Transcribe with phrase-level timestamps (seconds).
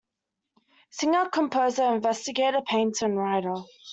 [0.89, 3.53] Singer, composer, investigator, painter and writer.